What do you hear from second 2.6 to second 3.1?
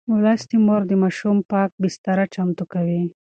کوي.